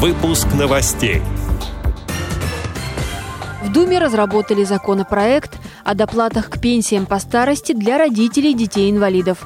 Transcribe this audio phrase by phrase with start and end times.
[0.00, 1.20] Выпуск новостей.
[3.64, 9.44] В Думе разработали законопроект о доплатах к пенсиям по старости для родителей детей-инвалидов.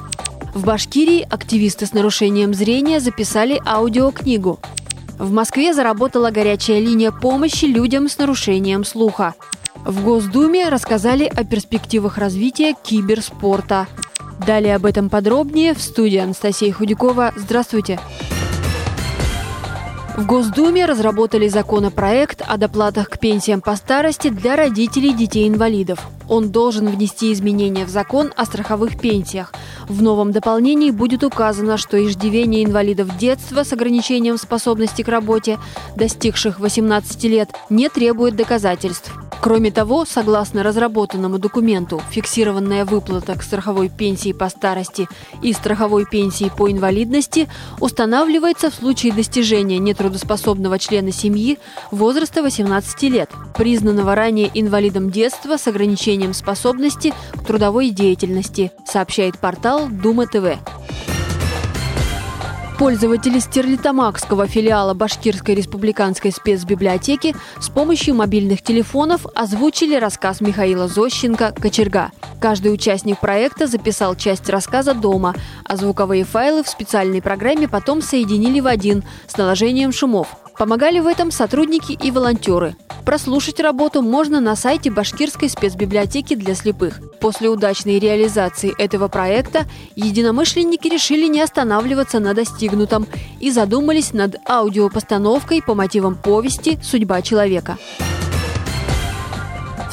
[0.53, 4.59] В Башкирии активисты с нарушением зрения записали аудиокнигу.
[5.17, 9.33] В Москве заработала горячая линия помощи людям с нарушением слуха.
[9.83, 13.87] В Госдуме рассказали о перспективах развития киберспорта.
[14.45, 17.33] Далее об этом подробнее в студии Анастасия Худякова.
[17.35, 17.99] Здравствуйте!
[20.15, 26.07] В Госдуме разработали законопроект о доплатах к пенсиям по старости для родителей детей-инвалидов.
[26.29, 29.53] Он должен внести изменения в закон о страховых пенсиях.
[29.89, 35.57] В новом дополнении будет указано, что иждивение инвалидов детства с ограничением способности к работе,
[35.95, 39.11] достигших 18 лет, не требует доказательств.
[39.43, 45.09] Кроме того, согласно разработанному документу, фиксированная выплата к страховой пенсии по старости
[45.41, 47.49] и страховой пенсии по инвалидности
[47.81, 51.59] устанавливается в случае достижения нетрудоспособного члена семьи
[51.91, 59.89] возраста 18 лет, признанного ранее инвалидом детства с ограничением способности к трудовой деятельности, сообщает портал
[59.89, 60.57] Дума ТВ.
[62.77, 72.11] Пользователи Стерлитамакского филиала Башкирской республиканской спецбиблиотеки с помощью мобильных телефонов озвучили рассказ Михаила Зощенко «Кочерга».
[72.41, 78.59] Каждый участник проекта записал часть рассказа дома, а звуковые файлы в специальной программе потом соединили
[78.59, 80.27] в один с наложением шумов.
[80.57, 82.75] Помогали в этом сотрудники и волонтеры.
[83.05, 87.01] Прослушать работу можно на сайте Башкирской спецбиблиотеки для слепых.
[87.19, 89.65] После удачной реализации этого проекта
[89.95, 93.07] единомышленники решили не останавливаться на достигнутом
[93.39, 97.77] и задумались над аудиопостановкой по мотивам повести «Судьба человека».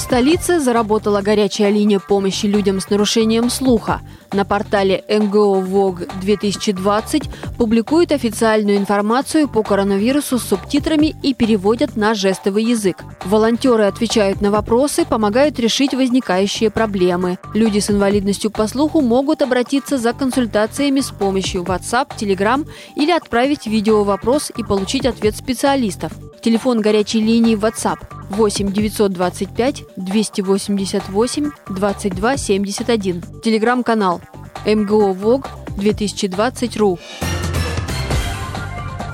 [0.01, 4.01] В столице заработала горячая линия помощи людям с нарушением слуха.
[4.33, 12.65] На портале МГО ВОГ-2020 публикуют официальную информацию по коронавирусу с субтитрами и переводят на жестовый
[12.65, 13.05] язык.
[13.27, 17.39] Волонтеры отвечают на вопросы, помогают решить возникающие проблемы.
[17.53, 22.67] Люди с инвалидностью по слуху могут обратиться за консультациями с помощью WhatsApp, Telegram
[22.97, 26.11] или отправить видеовопрос и получить ответ специалистов.
[26.43, 33.23] Телефон горячей линии WhatsApp 8 925 288 22 71.
[33.43, 34.21] Телеграм-канал
[34.65, 36.99] МГО ВОГ 2020.ру.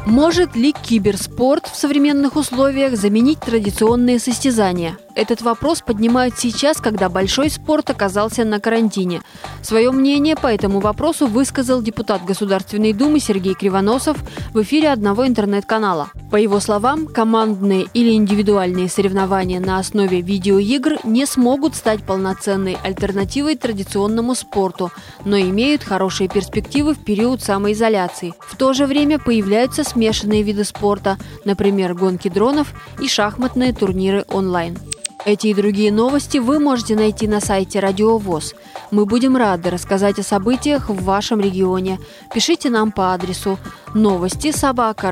[0.07, 4.97] Может ли киберспорт в современных условиях заменить традиционные состязания?
[5.17, 9.23] Этот вопрос поднимают сейчас, когда большой спорт оказался на карантине.
[9.63, 14.19] Свое мнение по этому вопросу высказал депутат Государственной Думы Сергей Кривоносов
[14.53, 16.11] в эфире одного интернет-канала.
[16.31, 23.57] По его словам, командные или индивидуальные соревнования на основе видеоигр не смогут стать полноценной альтернативой
[23.57, 24.93] традиционному спорту,
[25.25, 28.35] но имеют хорошие перспективы в период самоизоляции.
[28.41, 34.77] В то же время появляются смешанные виды спорта, например, гонки дронов и шахматные турниры онлайн.
[35.25, 38.55] Эти и другие новости вы можете найти на сайте Радио ВОЗ.
[38.91, 41.99] Мы будем рады рассказать о событиях в вашем регионе.
[42.33, 43.59] Пишите нам по адресу
[43.95, 45.11] новости собака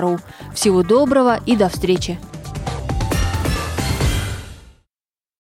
[0.00, 0.18] ру.
[0.54, 2.20] Всего доброго и до встречи!